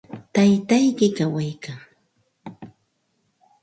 [0.33, 1.79] ¿Taytayki kawaykan?